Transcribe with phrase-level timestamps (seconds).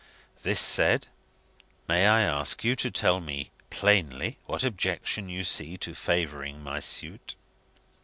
[0.41, 1.09] This said,
[1.87, 6.79] may I ask you to tell me plainly what objection you see to favouring my
[6.79, 7.35] suit?"